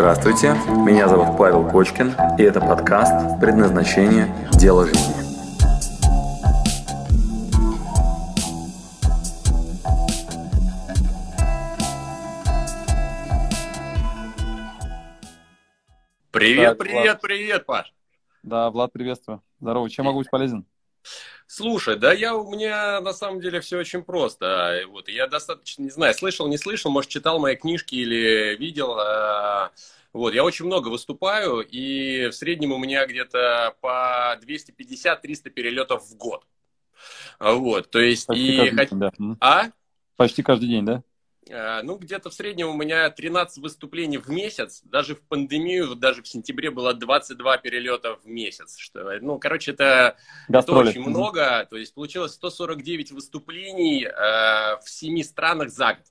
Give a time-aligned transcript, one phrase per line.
[0.00, 0.54] Здравствуйте,
[0.86, 4.34] меня зовут Павел Кочкин, и это подкаст «Предназначение.
[4.52, 5.12] Дело жизни».
[16.30, 17.92] Привет, привет, привет, Паш.
[18.42, 19.42] Да, Влад, приветствую.
[19.60, 19.90] Здорово.
[19.90, 20.64] Чем могу быть полезен?
[21.46, 24.82] Слушай, да я у меня на самом деле все очень просто.
[24.88, 28.96] Вот я достаточно, не знаю, слышал, не слышал, может, читал мои книжки или видел.
[28.98, 29.72] А,
[30.12, 36.16] вот, я очень много выступаю, и в среднем у меня где-то по 250-300 перелетов в
[36.16, 36.44] год.
[37.38, 38.70] Вот, то есть Почти и...
[38.70, 39.36] каждый день, да.
[39.40, 39.70] А?
[40.16, 41.02] Почти каждый день, да?
[41.48, 44.82] Э, ну, где-то в среднем у меня 13 выступлений в месяц.
[44.84, 48.76] Даже в пандемию, даже в сентябре было 22 перелета в месяц.
[48.76, 50.16] Что, ну, короче, это,
[50.48, 51.66] это очень много.
[51.70, 56.04] То есть получилось 149 выступлений э, в 7 странах за год.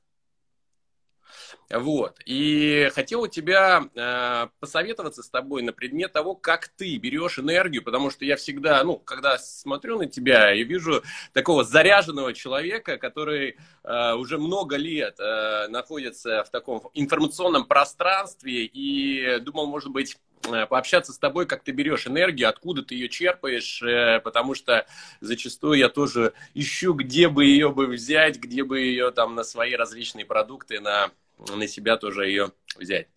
[1.70, 2.20] Вот.
[2.26, 7.84] И хотел у тебя э, посоветоваться с тобой на предмет того, как ты берешь энергию,
[7.84, 13.58] потому что я всегда, ну, когда смотрю на тебя, я вижу такого заряженного человека, который
[13.84, 20.18] э, уже много лет э, находится в таком информационном пространстве и думал, может быть,
[20.52, 24.88] э, пообщаться с тобой, как ты берешь энергию, откуда ты ее черпаешь, э, потому что
[25.22, 29.76] зачастую я тоже ищу, где бы ее бы взять, где бы ее там на свои
[29.76, 31.12] различные продукты, на
[31.48, 33.08] на себя тоже ее взять.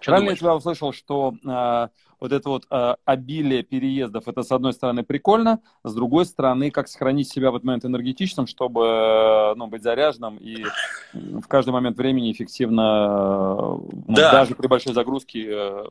[0.00, 1.88] Что Правильно я тебя услышал, что э,
[2.20, 6.88] вот это вот э, обилие переездов, это с одной стороны прикольно, с другой стороны, как
[6.88, 10.64] сохранить себя в этот момент энергетичным, чтобы э, ну, быть заряженным и
[11.12, 14.32] в каждый момент времени эффективно, э, ну, да.
[14.32, 15.84] даже при большой загрузке, э,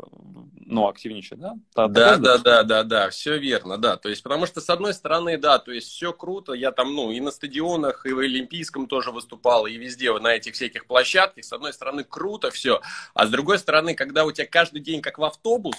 [0.66, 1.54] ну, активничать, да?
[1.76, 3.98] Да, да, да, да, да, да, все верно, да.
[3.98, 7.12] То есть, потому что, с одной стороны, да, то есть все круто, я там, ну,
[7.12, 11.54] и на стадионах, и в Олимпийском тоже выступал, и везде, на этих всяких площадках, с
[11.54, 12.82] одной стороны, круто все,
[13.14, 15.76] а с другой стороны, когда у тебя каждый день как в автобус,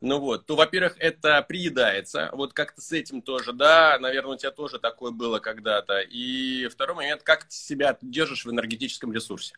[0.00, 4.52] ну вот, то, во-первых, это приедается, вот как-то с этим тоже, да, наверное, у тебя
[4.52, 6.00] тоже такое было когда-то.
[6.00, 9.56] И второй момент, как ты себя держишь в энергетическом ресурсе.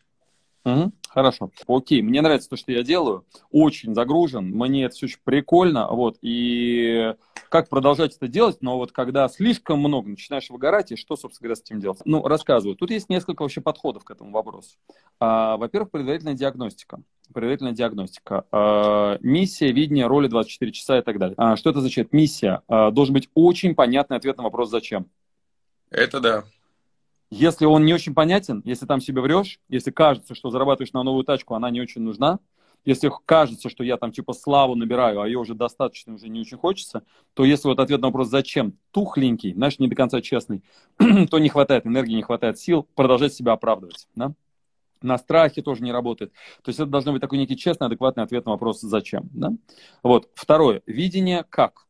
[0.63, 1.51] Угу, хорошо.
[1.67, 3.25] Окей, мне нравится то, что я делаю.
[3.51, 5.87] Очень загружен, мне это все очень прикольно.
[5.87, 7.15] Вот, и
[7.49, 11.55] как продолжать это делать, но вот когда слишком много начинаешь выгорать, и что, собственно говоря,
[11.55, 11.99] с этим делать?
[12.05, 12.75] Ну, рассказываю.
[12.75, 14.77] Тут есть несколько вообще подходов к этому вопросу.
[15.19, 17.01] А, во-первых, предварительная диагностика.
[17.33, 18.45] Предварительная диагностика.
[18.51, 21.35] А, миссия, видение, роли 24 часа и так далее.
[21.37, 22.13] А, что это означает?
[22.13, 22.61] Миссия.
[22.67, 25.07] А, должен быть очень понятный ответ на вопрос «Зачем?».
[25.89, 26.43] Это да.
[27.31, 31.23] Если он не очень понятен, если там себе врешь, если кажется, что зарабатываешь на новую
[31.23, 32.39] тачку, она не очень нужна,
[32.83, 36.57] если кажется, что я там типа славу набираю, а ее уже достаточно, уже не очень
[36.57, 37.03] хочется,
[37.33, 40.63] то если вот ответ на вопрос «зачем?» тухленький, знаешь, не до конца честный,
[41.29, 44.07] то не хватает энергии, не хватает сил продолжать себя оправдывать.
[44.15, 44.33] Да?
[45.01, 46.33] На страхе тоже не работает.
[46.63, 49.29] То есть это должно быть такой некий честный, адекватный ответ на вопрос «зачем?».
[49.31, 49.51] Да?
[50.03, 50.29] Вот.
[50.33, 50.81] Второе.
[50.85, 51.87] Видение «как?».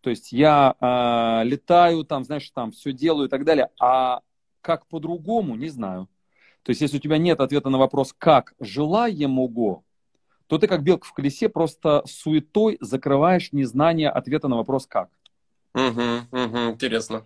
[0.00, 4.22] То есть я э, летаю, там, знаешь, там все делаю и так далее, а
[4.60, 6.08] как по-другому, не знаю.
[6.62, 9.82] То есть, если у тебя нет ответа на вопрос «как желаемого»,
[10.46, 15.08] то ты как белка в колесе просто суетой закрываешь незнание ответа на вопрос «как».
[15.74, 17.24] Угу, угу, интересно.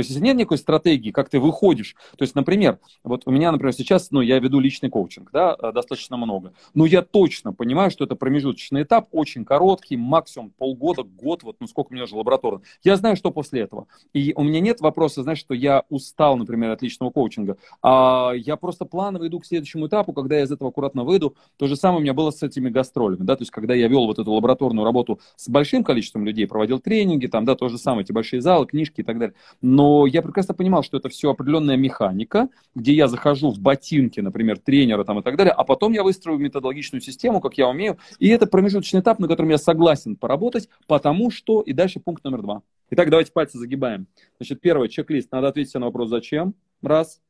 [0.00, 3.52] То есть, если нет никакой стратегии, как ты выходишь, то есть, например, вот у меня,
[3.52, 7.90] например, сейчас, ну, я веду личный коучинг, да, э, достаточно много, но я точно понимаю,
[7.90, 12.16] что это промежуточный этап, очень короткий, максимум полгода, год, вот, ну, сколько у меня уже
[12.16, 12.62] лабораторно.
[12.82, 13.88] Я знаю, что после этого.
[14.14, 18.56] И у меня нет вопроса, знаешь, что я устал, например, от личного коучинга, а я
[18.56, 21.36] просто планово иду к следующему этапу, когда я из этого аккуратно выйду.
[21.58, 24.06] То же самое у меня было с этими гастролями, да, то есть, когда я вел
[24.06, 28.04] вот эту лабораторную работу с большим количеством людей, проводил тренинги, там, да, то же самое,
[28.04, 29.34] эти большие залы, книжки и так далее.
[29.60, 34.58] Но я прекрасно понимал, что это все определенная механика, где я захожу в ботинки, например,
[34.58, 38.28] тренера там и так далее, а потом я выстрою методологичную систему, как я умею, и
[38.28, 42.62] это промежуточный этап, на котором я согласен поработать, потому что, и дальше пункт номер два.
[42.90, 44.06] Итак, давайте пальцы загибаем.
[44.38, 47.20] Значит, первый чек-лист, надо ответить на вопрос «Зачем?» Раз.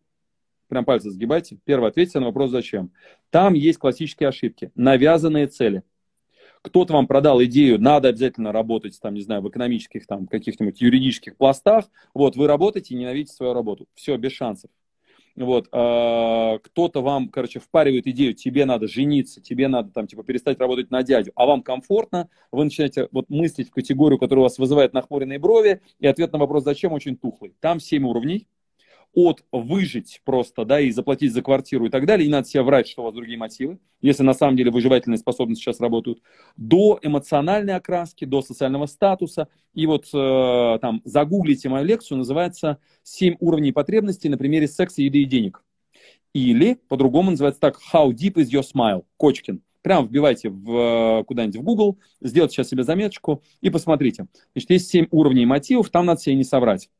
[0.68, 1.58] Прям пальцы сгибайте.
[1.64, 2.92] Первый, ответьте на вопрос «Зачем?».
[3.30, 4.70] Там есть классические ошибки.
[4.76, 5.82] Навязанные цели
[6.62, 11.36] кто-то вам продал идею, надо обязательно работать, там, не знаю, в экономических, там, каких-нибудь юридических
[11.36, 13.86] пластах, вот, вы работаете и ненавидите свою работу.
[13.94, 14.70] Все, без шансов.
[15.36, 20.58] Вот, э, кто-то вам, короче, впаривает идею, тебе надо жениться, тебе надо, там, типа, перестать
[20.58, 24.58] работать на дядю, а вам комфортно, вы начинаете вот мыслить в категорию, которая у вас
[24.58, 27.54] вызывает нахмуренные брови, и ответ на вопрос «зачем?» очень тухлый.
[27.60, 28.48] Там 7 уровней,
[29.14, 32.88] от выжить просто, да, и заплатить за квартиру и так далее, не надо себе врать,
[32.88, 36.22] что у вас другие мотивы, если на самом деле выживательные способности сейчас работают,
[36.56, 39.48] до эмоциональной окраски, до социального статуса.
[39.74, 45.22] И вот э, там загуглите мою лекцию, называется «Семь уровней потребностей на примере секса, еды
[45.22, 45.64] и денег».
[46.32, 49.62] Или, по-другому называется так, «How deep is your smile?» Кочкин.
[49.82, 54.26] Прямо вбивайте в, куда-нибудь в Google, сделайте сейчас себе заметочку и посмотрите.
[54.52, 56.90] Значит, есть 7 уровней мотивов, там надо себе не соврать.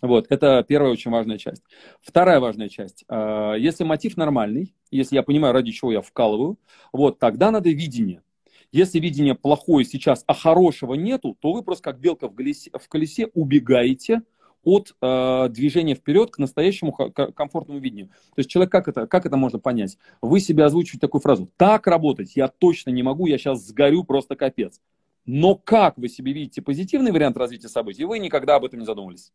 [0.00, 1.62] Вот, это первая очень важная часть.
[2.00, 3.04] Вторая важная часть.
[3.08, 6.58] А, если мотив нормальный, если я понимаю, ради чего я вкалываю,
[6.92, 8.22] вот, тогда надо видение.
[8.70, 12.88] Если видение плохое сейчас, а хорошего нету, то вы просто как белка в колесе, в
[12.88, 14.22] колесе убегаете
[14.62, 18.08] от э, движения вперед к настоящему комфортному видению.
[18.08, 19.96] То есть человек, как это, как это можно понять?
[20.20, 21.50] Вы себе озвучиваете такую фразу.
[21.56, 24.80] Так работать я точно не могу, я сейчас сгорю просто капец.
[25.24, 29.32] Но как вы себе видите позитивный вариант развития событий, вы никогда об этом не задумывались.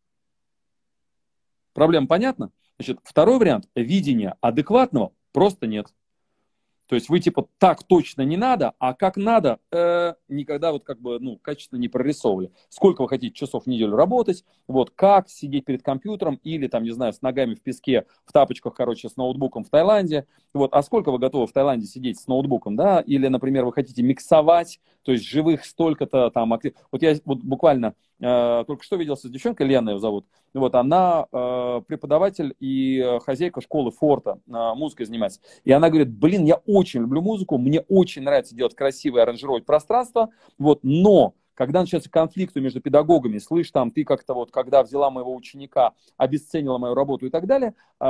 [1.73, 2.51] Проблема понятна?
[2.77, 5.87] Значит, второй вариант– видения адекватного просто нет.
[6.87, 10.99] То есть вы типа так точно не надо, а как надо, э, никогда вот как
[10.99, 12.51] бы, ну, качественно не прорисовывали.
[12.69, 16.91] Сколько вы хотите часов в неделю работать, вот как сидеть перед компьютером или там, не
[16.91, 21.11] знаю, с ногами в песке, в тапочках, короче, с ноутбуком в Таиланде, вот, а сколько
[21.11, 25.25] вы готовы в Таиланде сидеть с ноутбуком, да, или, например, вы хотите миксовать, то есть
[25.25, 26.57] живых столько-то там,
[26.91, 31.27] вот я вот буквально э, только что виделся с девчонкой, Лена ее зовут, вот, она
[31.31, 35.41] э, преподаватель и хозяйка школы Форта, э, музыкой занимается.
[35.63, 40.29] И она говорит, блин, я очень люблю музыку, мне очень нравится делать красивое, аранжировать пространство,
[40.57, 45.33] вот, но когда начинается конфликт между педагогами, слышь, там, ты как-то вот, когда взяла моего
[45.33, 48.05] ученика, обесценила мою работу и так далее, э,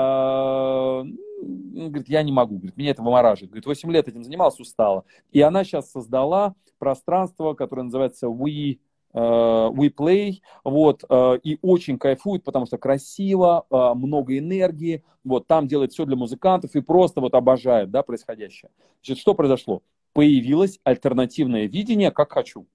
[1.43, 3.51] говорит, я не могу, говорит, меня это вымораживает.
[3.51, 5.05] Говорит, 8 лет этим занималась, устала.
[5.31, 8.79] И она сейчас создала пространство, которое называется We
[9.13, 15.67] Э, WePlay, вот, э, и очень кайфует, потому что красиво, э, много энергии, вот, там
[15.67, 18.71] делает все для музыкантов и просто вот обожает, да, происходящее.
[19.03, 19.83] Значит, что произошло?
[20.13, 22.65] Появилось альтернативное видение, как хочу.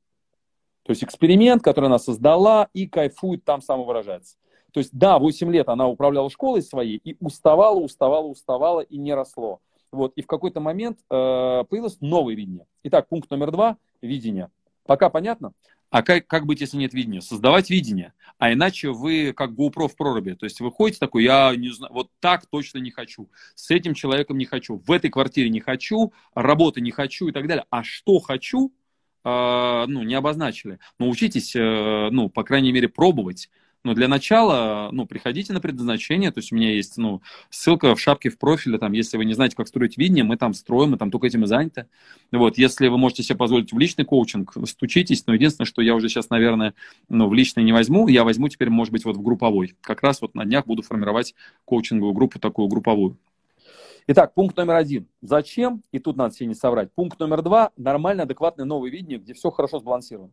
[0.88, 4.37] То есть эксперимент, который она создала и кайфует, там самовыражается.
[4.73, 9.12] То есть, да, 8 лет она управляла школой своей и уставала, уставала, уставала и не
[9.12, 9.61] росло.
[9.93, 12.64] Вот, и в какой-то момент э, появилось новое видение.
[12.85, 14.49] Итак, пункт номер два– видение.
[14.87, 15.52] Пока понятно?
[15.90, 17.20] А как, как быть, если нет видения?
[17.20, 18.14] Создавать видение.
[18.38, 20.32] А иначе вы как GoPro в проруби.
[20.32, 23.29] То есть вы ходите такой, я не знаю, вот так точно не хочу.
[23.55, 24.79] С этим человеком не хочу.
[24.87, 27.67] В этой квартире не хочу, работы не хочу и так далее.
[27.69, 28.73] А что хочу,
[29.88, 30.78] ну, не обозначили.
[30.98, 33.48] Но учитесь, э, ну, по крайней мере, пробовать.
[33.84, 38.00] Но для начала, ну, приходите на предназначение, то есть у меня есть, ну, ссылка в
[38.00, 40.98] шапке в профиле, там, если вы не знаете, как строить видение, мы там строим, мы
[40.98, 41.86] там только этим и заняты.
[42.32, 46.08] Вот, если вы можете себе позволить в личный коучинг, стучитесь, но единственное, что я уже
[46.08, 46.75] сейчас, наверное,
[47.08, 49.75] ну, в личный не возьму, я возьму теперь, может быть, вот в групповой.
[49.80, 51.34] Как раз вот на днях буду формировать
[51.64, 53.16] коучинговую группу, такую групповую.
[54.10, 55.06] Итак, пункт номер один.
[55.20, 55.82] Зачем?
[55.93, 56.90] И тут надо себе не соврать.
[56.94, 57.72] Пункт номер два.
[57.76, 60.32] Нормальное, адекватное новое видение, где все хорошо сбалансировано.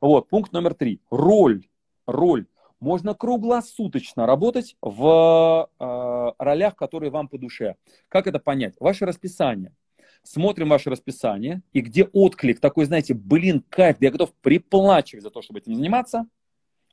[0.00, 1.00] Вот, пункт номер три.
[1.10, 1.66] Роль.
[2.06, 2.46] Роль
[2.78, 7.74] можно круглосуточно работать в э, ролях, которые вам по душе.
[8.06, 8.76] Как это понять?
[8.78, 9.74] Ваше расписание.
[10.22, 15.42] Смотрим ваше расписание, и где отклик такой, знаете, блин, кайф, я готов приплачивать за то,
[15.42, 16.28] чтобы этим заниматься,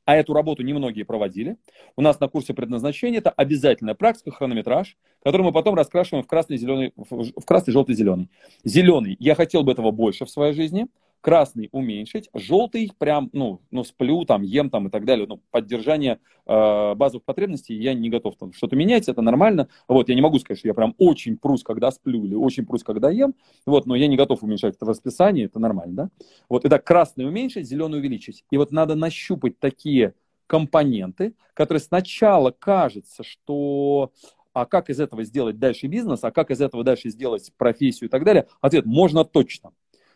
[0.05, 1.57] а эту работу немногие проводили.
[1.95, 6.57] У нас на курсе предназначения это обязательная практика, хронометраж, который мы потом раскрашиваем в красный,
[6.57, 8.29] зеленый, в красный, желтый, зеленый.
[8.63, 9.17] Зеленый.
[9.19, 10.87] Я хотел бы этого больше в своей жизни
[11.25, 16.19] красный уменьшить, желтый прям, ну, ну, сплю, там, ем, там, и так далее, ну, поддержание
[16.45, 20.37] э, базовых потребностей, я не готов там что-то менять, это нормально, вот, я не могу
[20.37, 23.33] сказать, что я прям очень прус, когда сплю, или очень прус, когда ем,
[23.65, 26.09] вот, но я не готов уменьшать это в расписании, это нормально, да,
[26.47, 30.13] вот, итак, красный уменьшить, зеленый увеличить, и вот надо нащупать такие
[30.45, 34.11] компоненты, которые сначала кажется, что
[34.53, 38.11] а как из этого сделать дальше бизнес, а как из этого дальше сделать профессию и
[38.11, 39.71] так далее, ответ, можно точно.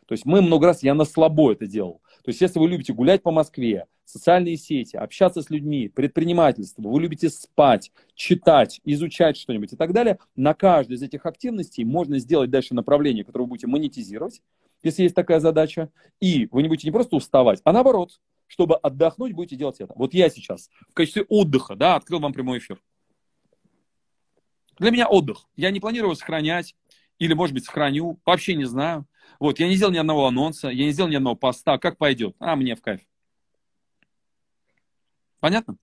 [0.10, 2.02] То есть мы много раз, я на слабо это делал.
[2.24, 7.00] То есть если вы любите гулять по Москве, социальные сети, общаться с людьми, предпринимательство, вы
[7.00, 12.50] любите спать, читать, изучать что-нибудь и так далее, на каждой из этих активностей можно сделать
[12.50, 14.42] дальше направление, которое вы будете монетизировать,
[14.82, 19.34] если есть такая задача, и вы не будете не просто уставать, а наоборот, чтобы отдохнуть,
[19.34, 19.94] будете делать это.
[19.96, 22.82] Вот я сейчас в качестве отдыха, да, открыл вам прямой эфир.
[24.80, 25.46] Для меня отдых.
[25.56, 26.74] Я не планирую сохранять,
[27.20, 29.06] или, может быть, сохраню, вообще не знаю.
[29.40, 31.78] Вот, я не сделал ни одного анонса, я не сделал ни одного поста.
[31.78, 32.36] Как пойдет?
[32.40, 33.02] А, мне в кайф.
[35.40, 35.78] Понятно?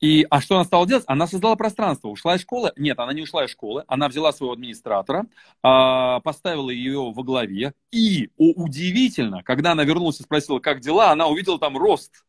[0.00, 1.04] И, а что она стала делать?
[1.06, 2.08] Она создала пространство.
[2.08, 2.72] Ушла из школы?
[2.76, 3.84] Нет, она не ушла из школы.
[3.86, 5.26] Она взяла своего администратора,
[5.62, 7.74] э, поставила ее во главе.
[7.90, 12.24] И, о, удивительно, когда она вернулась и спросила, как дела, она увидела там рост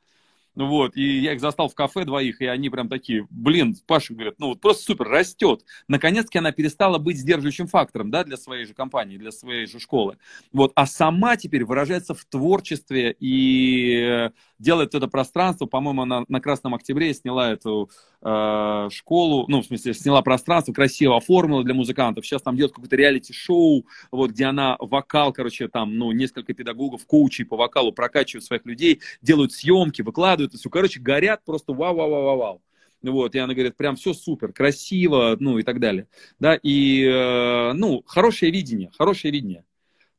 [0.55, 4.35] Вот, и я их застал в кафе двоих, и они прям такие, блин, Паша говорит,
[4.38, 5.65] ну вот просто супер, растет.
[5.88, 10.17] Наконец-таки она перестала быть сдерживающим фактором, да, для своей же компании, для своей же школы.
[10.53, 15.65] Вот, а сама теперь выражается в творчестве и делает это пространство.
[15.65, 17.89] По-моему, она на Красном Октябре сняла эту
[18.21, 22.25] э, школу, ну, в смысле, сняла пространство, красиво оформила для музыкантов.
[22.25, 27.45] Сейчас там делает какое-то реалити-шоу, вот, где она вокал, короче, там, ну, несколько педагогов, коучей
[27.45, 30.69] по вокалу прокачивают своих людей, делают съемки, выкладывают это все.
[30.69, 32.62] Короче, горят просто вау-вау-вау-вау.
[33.01, 36.07] Вот, и она говорит, прям все супер, красиво, ну, и так далее.
[36.39, 39.63] Да, и, э, ну, хорошее видение, хорошее видение.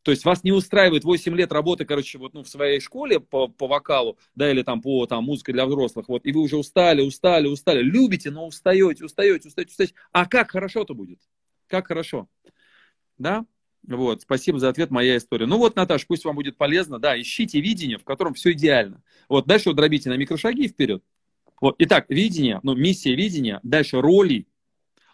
[0.06, 3.48] То есть вас не устраивает 8 лет работы, короче, вот, ну, в своей школе по,
[3.48, 7.02] по вокалу, да, или там по там, музыке для взрослых, вот, и вы уже устали,
[7.02, 9.94] устали, устали, любите, но устаете, устаете, устаете, устаете.
[10.12, 11.18] А как хорошо-то будет?
[11.66, 12.28] Как хорошо?
[13.18, 13.46] Да?
[13.82, 15.46] Вот, спасибо за ответ, моя история.
[15.46, 19.02] Ну вот, Наташ, пусть вам будет полезно, да, ищите видение, в котором все идеально.
[19.28, 21.02] Вот, дальше вот дробите на микрошаги вперед.
[21.60, 24.46] Вот, итак, видение, ну, миссия видения, дальше роли,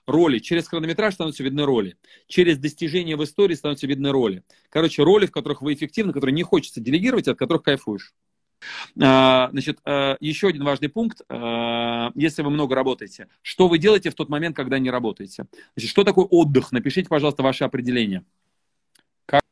[0.07, 0.39] роли.
[0.39, 1.97] Через хронометраж становятся видны роли.
[2.27, 4.45] Через достижения в истории становятся видны роли.
[4.69, 8.13] Короче, роли, в которых вы эффективны, которые не хочется делегировать, от которых кайфуешь.
[9.01, 11.23] А, значит, а, еще один важный пункт.
[11.29, 15.47] А, если вы много работаете, что вы делаете в тот момент, когда не работаете?
[15.77, 16.73] Значит, что такое отдых?
[16.73, 18.25] Напишите, пожалуйста, ваше определение.
[19.27, 19.43] Как?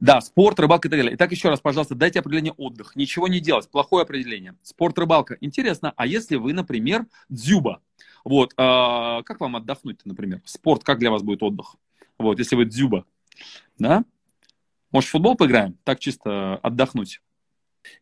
[0.00, 1.14] Да, спорт, рыбалка и так далее.
[1.14, 2.96] Итак, еще раз, пожалуйста, дайте определение отдых.
[2.96, 3.70] Ничего не делать.
[3.70, 4.56] Плохое определение.
[4.62, 5.36] Спорт, рыбалка.
[5.40, 5.92] Интересно.
[5.96, 7.80] А если вы, например, дзюба?
[8.24, 10.40] Вот, а, как вам отдохнуть например?
[10.44, 11.76] Спорт, как для вас будет отдых?
[12.18, 13.04] Вот, если вы дзюба,
[13.78, 14.04] да?
[14.90, 15.76] Может, в футбол поиграем?
[15.84, 17.20] Так чисто отдохнуть.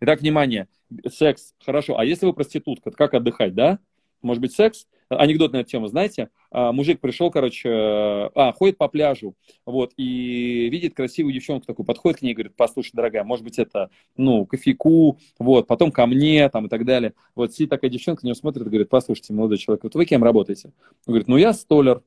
[0.00, 0.68] Итак, внимание,
[1.08, 1.98] секс, хорошо.
[1.98, 3.78] А если вы проститутка, как отдыхать, да?
[4.22, 4.86] Может быть, секс?
[5.10, 9.34] Анекдот на эту тему, знаете, а, мужик пришел, короче, а, ходит по пляжу,
[9.66, 13.58] вот, и видит красивую девчонку такую, подходит к ней и говорит, послушай, дорогая, может быть,
[13.58, 17.14] это, ну, кофейку, вот, потом ко мне, там, и так далее.
[17.34, 20.22] Вот сидит такая девчонка, на него смотрит и говорит, послушайте, молодой человек, вот вы кем
[20.22, 20.72] работаете?
[21.06, 22.02] Он говорит, ну, я столер.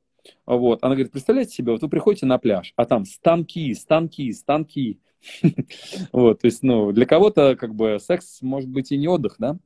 [0.46, 5.00] Вот, она говорит, представляете себе, вот вы приходите на пляж, а там станки, станки, станки.
[6.12, 9.58] Вот, то есть, ну, для кого-то, как бы, секс может быть и не отдых, да?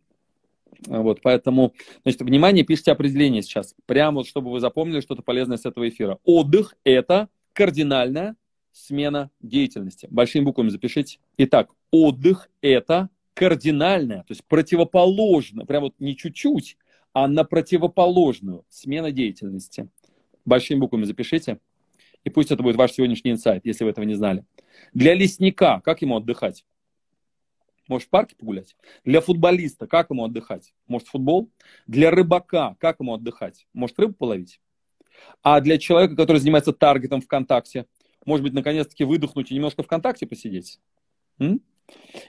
[0.86, 3.74] Вот, поэтому, значит, внимание, пишите определение сейчас.
[3.86, 6.18] Прямо вот, чтобы вы запомнили что-то полезное с этого эфира.
[6.24, 8.36] Отдых– это кардинальная
[8.72, 10.06] смена деятельности.
[10.10, 11.18] Большими буквами запишите.
[11.36, 16.76] Итак, отдых– это кардинальная, то есть противоположная, прям вот не чуть-чуть,
[17.12, 19.88] а на противоположную смена деятельности.
[20.44, 21.58] Большими буквами запишите.
[22.24, 24.44] И пусть это будет ваш сегодняшний инсайт, если вы этого не знали.
[24.92, 26.64] Для лесника, как ему отдыхать?
[27.88, 28.76] Может, в парке погулять?
[29.04, 30.74] Для футболиста как ему отдыхать?
[30.86, 31.50] Может, футбол?
[31.86, 33.66] Для рыбака как итому отдыхать?
[33.72, 34.60] Может, рыбу половить?
[35.42, 37.86] А для человека, который занимается таргетом ВКонтакте,
[38.24, 40.80] может быть, наконец-таки выдохнуть и немножко ВКонтакте посидеть?
[41.38, 41.62] М?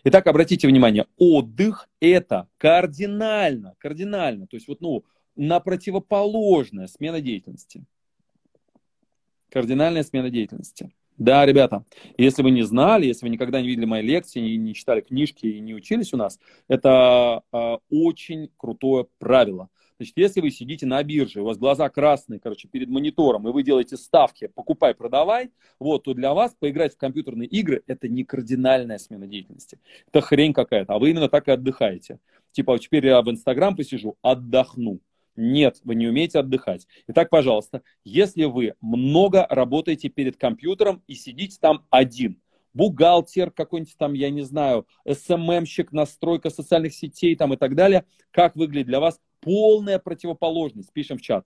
[0.06, 5.04] Итак, обратите внимание, отдых– это кардинально, кардинально, то есть вот, ну,
[5.36, 7.86] на противоположная смена деятельности.
[9.50, 10.92] Кардинальная смена деятельности.
[11.20, 11.84] Да, ребята,
[12.18, 15.46] если вы не знали, если вы никогда не видели мои лекции, не, не читали книжки
[15.46, 19.68] и не учились у нас, это э, очень крутое правило.
[19.98, 23.64] Значит, если вы сидите на бирже, у вас глаза красные, короче, перед монитором, и вы
[23.64, 28.98] делаете ставки «покупай, продавай», вот, то для вас поиграть в компьютерные игры– это не кардинальная
[28.98, 29.78] смена деятельности.
[30.08, 32.20] Это хрень какая-то, а вы именно так и отдыхаете.
[32.54, 35.02] Типа, теперь я в Инстаграм посижу, отдохну.
[35.40, 36.86] Нет, вы не умеете отдыхать.
[37.08, 42.42] Итак, пожалуйста, если вы много работаете перед компьютером и сидите там один,
[42.74, 48.58] бухгалтер какой-нибудь там, я не знаю, СММщик, настройка социальных сетей там и так далее, как
[48.58, 50.92] выглядит для вас полная противоположность?
[50.92, 51.46] Пишем в чат.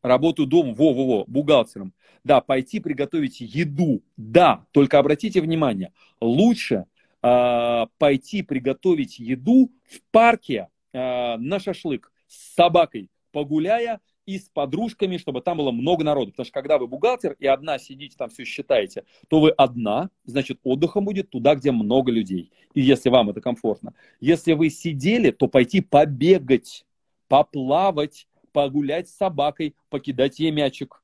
[0.00, 1.94] Работаю дома, во-во-во, бухгалтером.
[2.22, 4.04] Да, пойти приготовить еду.
[4.16, 6.84] Да, только обратите внимание, лучше
[7.24, 15.16] э, пойти приготовить еду в парке, э, на шашлык с собакой, погуляя и с подружками,
[15.16, 16.32] чтобы там было много народу.
[16.32, 20.60] Потому что когда вы бухгалтер и одна сидите там все считаете, то вы одна, значит
[20.64, 22.52] отдыхом будет туда, где много людей.
[22.74, 23.94] И если вам это комфортно.
[24.20, 26.84] Если вы сидели, то пойти побегать,
[27.26, 31.02] поплавать, погулять с собакой, покидать ей мячик.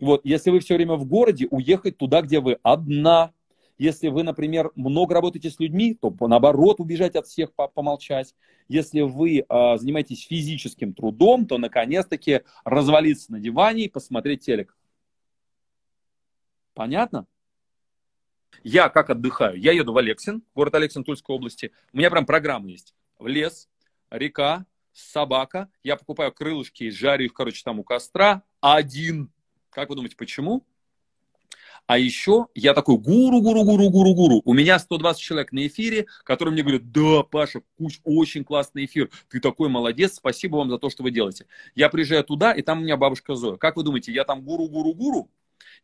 [0.00, 3.32] Вот, если вы все время в городе, уехать туда, где вы одна,
[3.82, 8.32] если вы, например, много работаете с людьми, то наоборот убежать от всех, помолчать.
[8.68, 14.76] Если вы э, занимаетесь физическим трудом, то наконец-таки развалиться на диване и посмотреть телек.
[16.74, 17.26] Понятно?
[18.62, 19.58] Я как отдыхаю?
[19.58, 21.72] Я еду в Алексин, город Алексин Тульской области.
[21.92, 22.94] У меня прям программа есть.
[23.18, 23.68] В лес,
[24.10, 25.68] река, собака.
[25.82, 28.44] Я покупаю крылышки и жарю их, короче, там у костра.
[28.60, 29.32] Один.
[29.70, 30.64] Как вы думаете, почему?
[31.86, 34.42] А еще я такой гуру, гуру, гуру, гуру, гуру.
[34.44, 39.10] У меня 120 человек на эфире, которые мне говорят, да, Паша, Куч, очень классный эфир,
[39.28, 41.46] ты такой молодец, спасибо вам за то, что вы делаете.
[41.74, 43.56] Я приезжаю туда, и там у меня бабушка Зоя.
[43.56, 45.30] Как вы думаете, я там гуру, гуру, гуру?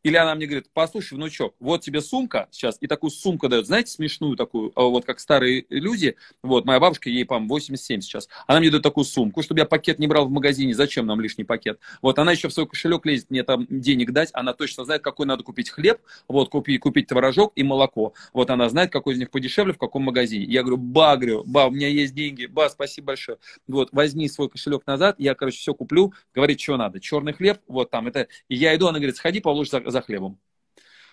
[0.02, 3.90] Или она мне говорит, послушай, внучок, вот тебе сумка сейчас, и такую сумку дает, знаете,
[3.90, 8.60] смешную такую, а вот как старые люди, вот, моя бабушка, ей, по-моему, 87 сейчас, она
[8.60, 11.80] мне дает такую сумку, чтобы я пакет не брал в магазине, зачем нам лишний пакет?
[12.00, 15.26] Вот, она еще в свой кошелек лезет мне там денег дать, она точно знает, какой
[15.26, 19.30] надо купить хлеб, вот, купить, купить творожок и молоко, вот, она знает, какой из них
[19.30, 20.44] подешевле, в каком магазине.
[20.44, 24.48] Я говорю, ба, говорю, ба, у меня есть деньги, ба, спасибо большое, вот, возьми свой
[24.48, 28.54] кошелек назад, я, короче, все куплю, говорит, что надо, черный хлеб, вот там, это, и
[28.54, 30.40] я иду, она говорит, сходи, Павлуш, за, хлебом.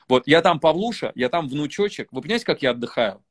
[0.08, 2.12] Вот я там Павлуша, я там внучочек.
[2.12, 3.24] Вы понимаете, как я отдыхаю?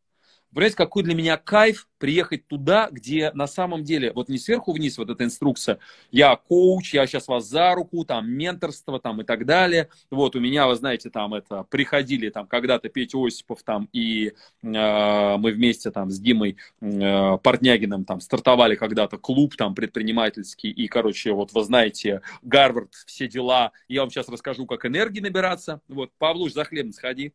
[0.55, 4.99] Понимаете, какой для меня кайф приехать туда, где на самом деле, вот не сверху вниз
[4.99, 5.79] вот эта инструкция,
[6.13, 9.89] я коуч, я сейчас вас за руку, там, менторство, там, и так далее.
[10.11, 14.33] Вот, у меня, вы знаете, там, это, приходили, там, когда-то Петя Осипов, там, и э,
[14.63, 21.33] мы вместе, там, с Димой э, Портнягиным, там, стартовали когда-то клуб, там, предпринимательский, и, короче,
[21.33, 23.73] вот, вы знаете, Гарвард, все дела.
[23.89, 25.81] Я вам сейчас расскажу, как энергии набираться.
[25.89, 27.33] Вот, Павлуш, за хлебом сходи.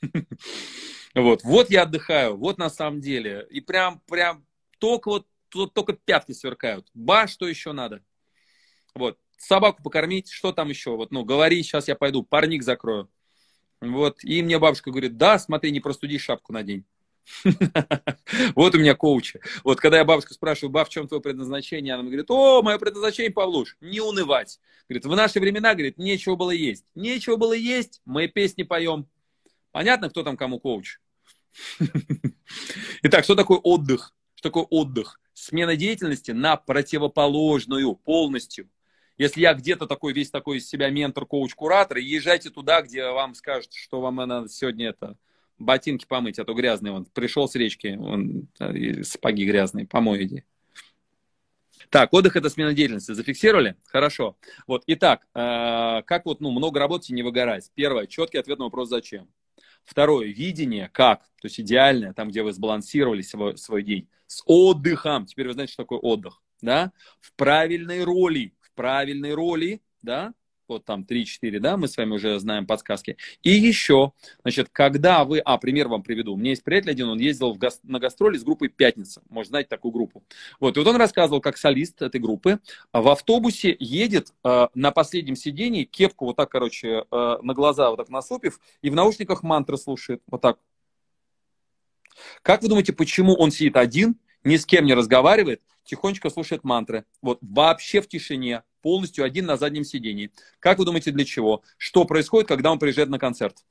[1.14, 3.46] Вот, вот я отдыхаю, вот на самом деле.
[3.50, 4.44] И прям, прям
[4.78, 6.88] только вот только пятки сверкают.
[6.94, 8.02] Ба, что еще надо?
[8.94, 10.96] Вот, собаку покормить, что там еще?
[10.96, 13.10] Вот, ну, говори, сейчас я пойду, парник закрою.
[13.80, 16.84] Вот, и мне бабушка говорит, да, смотри, не простуди, шапку надень.
[18.54, 19.40] Вот у меня коучи.
[19.62, 23.32] Вот когда я бабушку спрашиваю, баб, в чем твое предназначение, она говорит, о, мое предназначение,
[23.32, 24.60] Павлуш, не унывать.
[24.88, 26.84] Говорит, в наши времена, говорит, нечего было есть.
[26.94, 29.06] Нечего было есть, мы песни поем.
[29.70, 30.98] Понятно, кто там кому коуч?
[33.02, 34.14] Итак, что такое отдых?
[34.34, 35.20] Что такое отдых?
[35.34, 38.68] Смена деятельности на противоположную полностью.
[39.18, 43.34] Если я где-то такой, весь такой из себя ментор, коуч, куратор, езжайте туда, где вам
[43.34, 45.16] скажут, что вам надо сегодня это
[45.58, 46.92] ботинки помыть, а то грязные.
[46.92, 48.48] Он пришел с речки, он,
[49.04, 50.44] сапоги грязные, помой иди.
[51.90, 53.12] Так, отдых это смена деятельности.
[53.12, 53.76] Зафиксировали?
[53.84, 54.36] Хорошо.
[54.66, 57.70] Вот, итак, э, как вот, ну, много работать не выгорать.
[57.74, 59.28] Первое, четкий ответ на вопрос «Зачем?».
[59.84, 65.26] Второе, видение, как, то есть идеальное, там, где вы сбалансировали свой, свой день, с отдыхом.
[65.26, 66.92] Теперь вы знаете, что такое отдых, да?
[67.20, 70.34] В правильной роли, в правильной роли, да?
[70.72, 73.16] Вот там 3-4, да, мы с вами уже знаем подсказки.
[73.42, 76.34] И еще, значит, когда вы, а, пример вам приведу.
[76.34, 79.22] У меня есть приятель один, он ездил в га- на гастроли с группой «Пятница».
[79.28, 80.22] Может, знаете такую группу.
[80.60, 82.60] Вот, и вот он рассказывал, как солист этой группы
[82.92, 87.96] в автобусе едет э, на последнем сидении, кепку вот так, короче, э, на глаза вот
[87.96, 90.58] так насупив, и в наушниках мантры слушает, вот так.
[92.42, 97.04] Как вы думаете, почему он сидит один, ни с кем не разговаривает, тихонечко слушает мантры.
[97.20, 100.30] Вот вообще в тишине, полностью один на заднем сидении.
[100.58, 101.62] Как вы думаете, для чего?
[101.78, 103.64] Что происходит, когда он приезжает на концерт?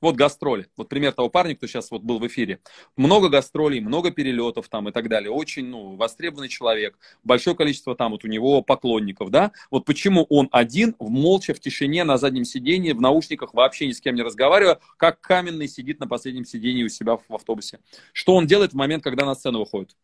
[0.00, 0.68] Вот гастроли.
[0.76, 2.60] Вот пример того парня, кто сейчас вот был в эфире.
[2.96, 5.30] Много гастролей, много перелетов там и так далее.
[5.30, 6.96] Очень, ну, востребованный человек.
[7.24, 9.50] Большое количество там вот у него поклонников, да.
[9.70, 13.92] Вот почему он один, в молча, в тишине, на заднем сидении, в наушниках, вообще ни
[13.92, 17.80] с кем не разговаривая, как каменный сидит на последнем сидении у себя в автобусе.
[18.12, 19.96] Что он делает в момент, когда на сцену выходит?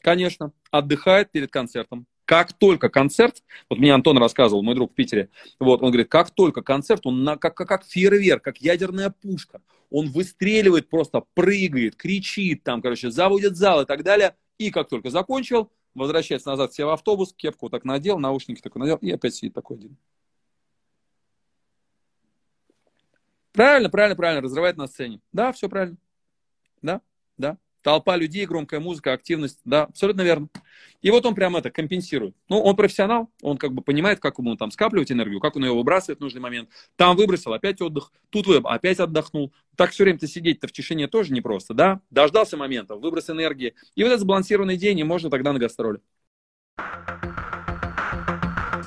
[0.00, 2.06] Конечно, отдыхает перед концертом.
[2.24, 6.30] Как только концерт, вот мне Антон рассказывал, мой друг в Питере, вот, он говорит, как
[6.30, 9.60] только концерт, он на, как, как, как фейерверк, как ядерная пушка,
[9.90, 15.10] он выстреливает, просто прыгает, кричит там, короче, заводит зал и так далее, и как только
[15.10, 19.54] закончил, возвращается назад себе в автобус, кепку так надел, наушники такой надел, и опять сидит
[19.54, 19.96] такой один.
[23.52, 25.20] Правильно, правильно, правильно, разрывает на сцене.
[25.32, 25.96] Да, все правильно.
[26.80, 27.00] Да,
[27.36, 27.58] да.
[27.82, 30.48] Толпа людей, громкая музыка, активность, да, абсолютно верно.
[31.02, 32.34] И вот он прям это компенсирует.
[32.48, 35.72] Ну, он профессионал, он как бы понимает, как ему там скапливать энергию, как он ее
[35.72, 36.68] выбрасывает в нужный момент.
[36.96, 39.52] Там выбросил, опять отдых, тут вы опять отдохнул.
[39.76, 42.00] Так все время-то сидеть-то в тишине тоже непросто, да?
[42.10, 43.74] Дождался момента, выброс энергии.
[43.94, 46.00] И вот этот сбалансированный день, и можно тогда на гастроли.